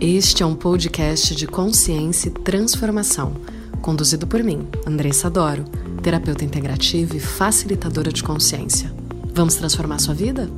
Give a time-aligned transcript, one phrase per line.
[0.00, 3.34] Este é um podcast de consciência e transformação,
[3.82, 5.64] conduzido por mim, Andressa Doro,
[6.00, 8.94] terapeuta integrativa e facilitadora de consciência.
[9.34, 10.48] Vamos transformar sua vida?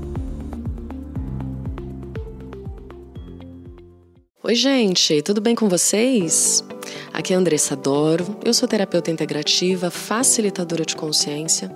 [4.44, 6.62] Oi, gente, tudo bem com vocês?
[7.10, 11.74] Aqui é Andressa Doro, eu sou terapeuta integrativa, facilitadora de consciência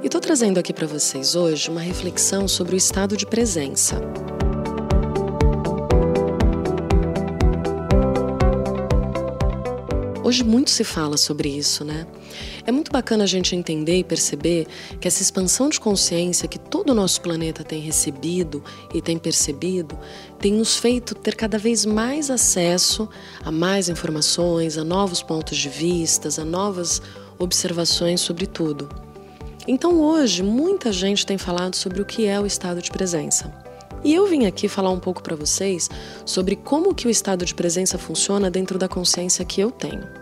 [0.00, 4.00] e estou trazendo aqui para vocês hoje uma reflexão sobre o estado de presença.
[10.30, 12.06] Hoje muito se fala sobre isso, né?
[12.64, 14.64] É muito bacana a gente entender e perceber
[15.00, 18.62] que essa expansão de consciência que todo o nosso planeta tem recebido
[18.94, 19.98] e tem percebido
[20.38, 23.08] tem nos feito ter cada vez mais acesso
[23.44, 27.02] a mais informações, a novos pontos de vista, a novas
[27.36, 28.88] observações sobre tudo.
[29.66, 33.52] Então hoje muita gente tem falado sobre o que é o estado de presença.
[34.04, 35.90] E eu vim aqui falar um pouco para vocês
[36.24, 40.19] sobre como que o estado de presença funciona dentro da consciência que eu tenho.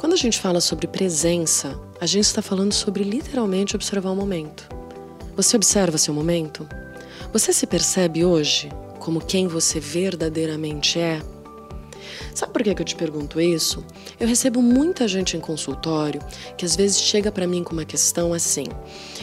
[0.00, 4.66] Quando a gente fala sobre presença, a gente está falando sobre literalmente observar o momento.
[5.36, 6.66] Você observa seu momento?
[7.34, 11.20] Você se percebe hoje como quem você verdadeiramente é?
[12.34, 13.84] Sabe por que eu te pergunto isso?
[14.18, 16.22] Eu recebo muita gente em consultório
[16.56, 18.68] que às vezes chega para mim com uma questão assim: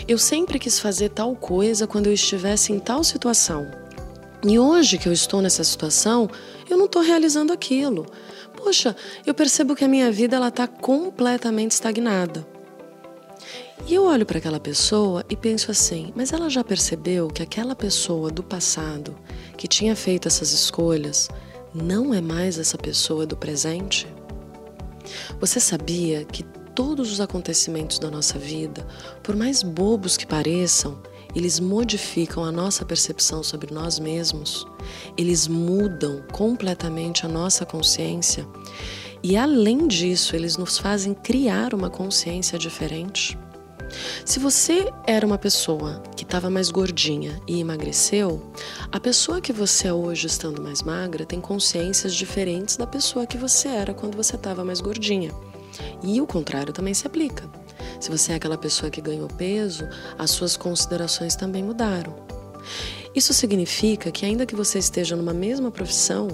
[0.07, 3.67] eu sempre quis fazer tal coisa quando eu estivesse em tal situação.
[4.47, 6.29] E hoje que eu estou nessa situação,
[6.69, 8.05] eu não estou realizando aquilo.
[8.67, 12.45] Poxa, eu percebo que a minha vida ela está completamente estagnada.
[13.87, 17.73] E eu olho para aquela pessoa e penso assim: mas ela já percebeu que aquela
[17.73, 19.17] pessoa do passado
[19.55, 21.29] que tinha feito essas escolhas
[21.73, 24.05] não é mais essa pessoa do presente?
[25.39, 26.43] Você sabia que
[26.75, 28.85] todos os acontecimentos da nossa vida,
[29.23, 31.01] por mais bobos que pareçam,
[31.37, 34.65] eles modificam a nossa percepção sobre nós mesmos,
[35.15, 38.43] eles mudam completamente a nossa consciência
[39.21, 43.37] e, além disso, eles nos fazem criar uma consciência diferente.
[44.25, 48.51] Se você era uma pessoa que estava mais gordinha e emagreceu,
[48.91, 53.37] a pessoa que você é hoje estando mais magra tem consciências diferentes da pessoa que
[53.37, 55.31] você era quando você estava mais gordinha.
[56.03, 57.47] E o contrário também se aplica.
[57.99, 62.15] Se você é aquela pessoa que ganhou peso, as suas considerações também mudaram.
[63.15, 66.27] Isso significa que, ainda que você esteja numa mesma profissão,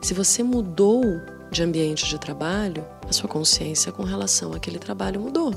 [0.00, 1.02] se você mudou
[1.50, 5.52] de ambiente de trabalho, a sua consciência com relação àquele trabalho mudou.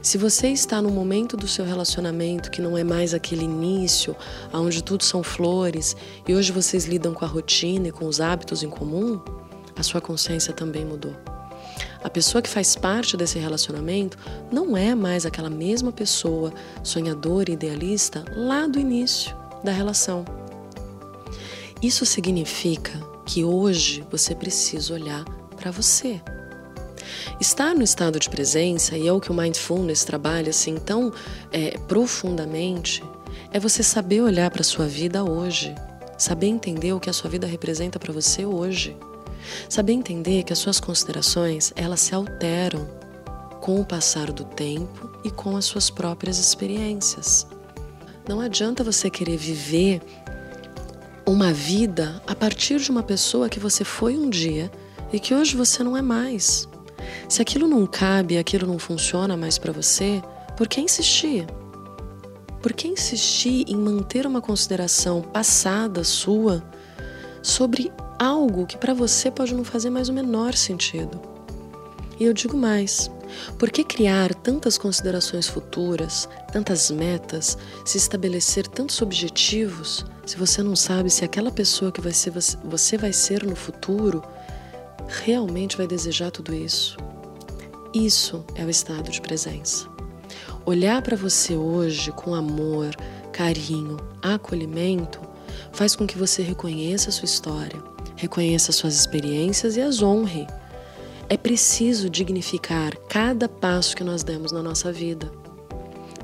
[0.00, 4.16] Se você está no momento do seu relacionamento que não é mais aquele início,
[4.52, 8.62] onde tudo são flores, e hoje vocês lidam com a rotina e com os hábitos
[8.62, 9.20] em comum,
[9.74, 11.35] a sua consciência também mudou.
[12.06, 14.16] A pessoa que faz parte desse relacionamento
[14.52, 20.24] não é mais aquela mesma pessoa sonhadora e idealista lá do início da relação.
[21.82, 22.92] Isso significa
[23.26, 25.24] que hoje você precisa olhar
[25.56, 26.22] para você.
[27.40, 31.12] Estar no estado de presença, e é o que o Mindfulness trabalha assim tão
[31.50, 33.02] é, profundamente,
[33.52, 35.74] é você saber olhar para a sua vida hoje,
[36.16, 38.96] saber entender o que a sua vida representa para você hoje.
[39.68, 42.86] Saber entender que as suas considerações, elas se alteram
[43.60, 47.46] com o passar do tempo e com as suas próprias experiências.
[48.28, 50.00] Não adianta você querer viver
[51.26, 54.70] uma vida a partir de uma pessoa que você foi um dia
[55.12, 56.68] e que hoje você não é mais.
[57.28, 60.22] Se aquilo não cabe, aquilo não funciona mais para você,
[60.56, 61.46] por que insistir?
[62.62, 66.62] Por que insistir em manter uma consideração passada sua
[67.42, 71.20] sobre algo que para você pode não fazer mais o menor sentido.
[72.18, 73.10] E eu digo mais:
[73.58, 80.74] por que criar tantas considerações futuras, tantas metas, se estabelecer tantos objetivos, se você não
[80.74, 82.32] sabe se aquela pessoa que vai ser,
[82.64, 84.22] você vai ser no futuro
[85.08, 86.96] realmente vai desejar tudo isso?
[87.94, 89.88] Isso é o estado de presença.
[90.64, 92.94] Olhar para você hoje com amor,
[93.32, 95.20] carinho, acolhimento
[95.72, 100.46] faz com que você reconheça a sua história reconheça suas experiências e as honre.
[101.28, 105.30] É preciso dignificar cada passo que nós demos na nossa vida.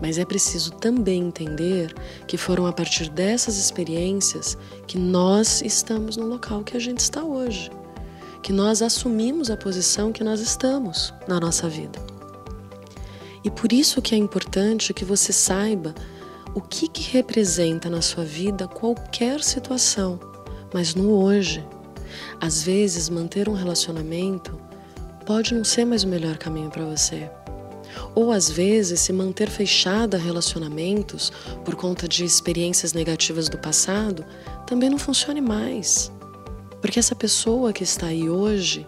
[0.00, 1.94] Mas é preciso também entender
[2.26, 4.56] que foram a partir dessas experiências
[4.86, 7.70] que nós estamos no local que a gente está hoje,
[8.42, 12.00] que nós assumimos a posição que nós estamos na nossa vida.
[13.44, 15.94] E por isso que é importante que você saiba
[16.54, 20.18] o que, que representa na sua vida qualquer situação,
[20.72, 21.64] mas no hoje,
[22.40, 24.58] às vezes, manter um relacionamento
[25.26, 27.30] pode não ser mais o melhor caminho para você.
[28.14, 31.32] Ou às vezes, se manter fechada a relacionamentos
[31.64, 34.24] por conta de experiências negativas do passado
[34.66, 36.10] também não funcione mais.
[36.80, 38.86] Porque essa pessoa que está aí hoje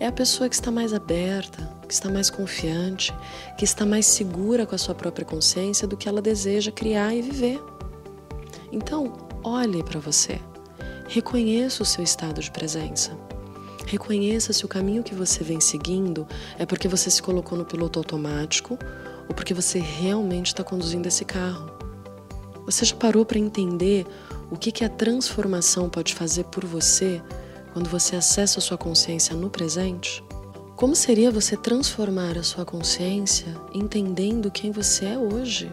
[0.00, 3.14] é a pessoa que está mais aberta, que está mais confiante,
[3.56, 7.22] que está mais segura com a sua própria consciência do que ela deseja criar e
[7.22, 7.60] viver.
[8.72, 9.12] Então,
[9.44, 10.40] olhe para você.
[11.06, 13.16] Reconheça o seu estado de presença.
[13.86, 16.26] Reconheça se o caminho que você vem seguindo
[16.58, 18.78] é porque você se colocou no piloto automático
[19.28, 21.70] ou porque você realmente está conduzindo esse carro.
[22.64, 24.06] Você já parou para entender
[24.50, 27.22] o que, que a transformação pode fazer por você
[27.74, 30.24] quando você acessa a sua consciência no presente?
[30.74, 35.70] Como seria você transformar a sua consciência entendendo quem você é hoje?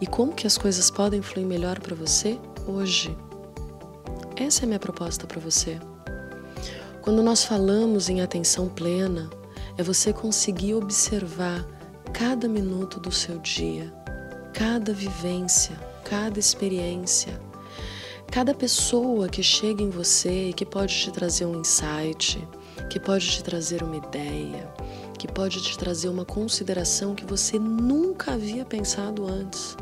[0.00, 3.14] E como que as coisas podem fluir melhor para você hoje?
[4.40, 5.78] Essa é a minha proposta para você.
[7.02, 9.28] Quando nós falamos em atenção plena,
[9.76, 11.62] é você conseguir observar
[12.10, 13.92] cada minuto do seu dia,
[14.54, 17.38] cada vivência, cada experiência,
[18.32, 22.42] cada pessoa que chega em você e que pode te trazer um insight,
[22.88, 24.72] que pode te trazer uma ideia,
[25.18, 29.76] que pode te trazer uma consideração que você nunca havia pensado antes.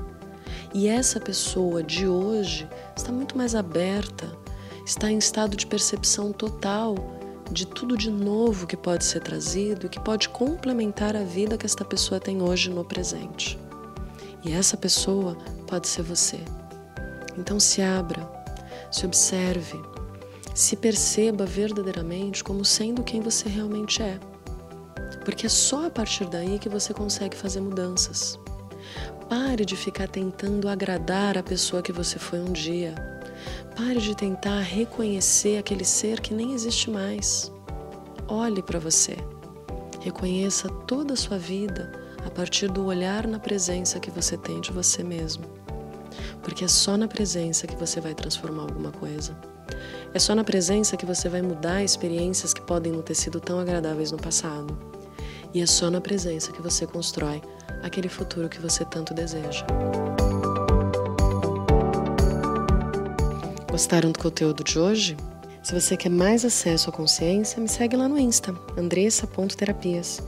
[0.74, 4.47] E essa pessoa de hoje está muito mais aberta
[4.88, 6.94] está em estado de percepção total
[7.52, 11.66] de tudo de novo que pode ser trazido e que pode complementar a vida que
[11.66, 13.58] esta pessoa tem hoje no presente.
[14.42, 15.36] E essa pessoa
[15.66, 16.38] pode ser você.
[17.36, 18.26] Então se abra,
[18.90, 19.78] se observe,
[20.54, 24.18] se perceba verdadeiramente como sendo quem você realmente é.
[25.22, 28.38] Porque é só a partir daí que você consegue fazer mudanças.
[29.28, 32.94] Pare de ficar tentando agradar a pessoa que você foi um dia
[33.78, 37.52] Pare de tentar reconhecer aquele ser que nem existe mais.
[38.26, 39.16] Olhe para você.
[40.00, 41.92] Reconheça toda a sua vida
[42.26, 45.44] a partir do olhar na presença que você tem de você mesmo.
[46.42, 49.38] Porque é só na presença que você vai transformar alguma coisa.
[50.12, 53.60] É só na presença que você vai mudar experiências que podem não ter sido tão
[53.60, 54.76] agradáveis no passado.
[55.54, 57.40] E é só na presença que você constrói
[57.82, 59.64] aquele futuro que você tanto deseja.
[63.70, 65.16] Gostaram do conteúdo de hoje?
[65.62, 70.22] Se você quer mais acesso à consciência, me segue lá no Insta, andressa.terapias.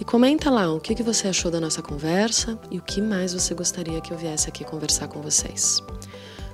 [0.00, 3.54] E comenta lá o que você achou da nossa conversa e o que mais você
[3.54, 5.82] gostaria que eu viesse aqui conversar com vocês.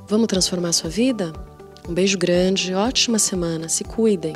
[0.08, 1.32] Vamos transformar sua vida?
[1.88, 4.32] Um beijo grande, ótima semana, se cuidem!